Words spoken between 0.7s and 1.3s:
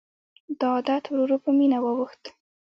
عادت ورو